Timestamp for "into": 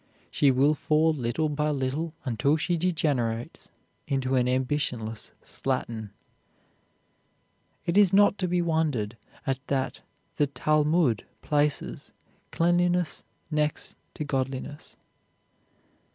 4.07-4.33